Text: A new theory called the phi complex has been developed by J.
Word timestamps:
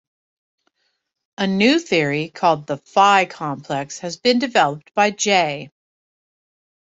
A 1.37 1.45
new 1.45 1.77
theory 1.77 2.29
called 2.29 2.65
the 2.65 2.77
phi 2.77 3.25
complex 3.25 3.99
has 3.99 4.17
been 4.17 4.39
developed 4.39 4.95
by 4.95 5.11
J. 5.11 5.69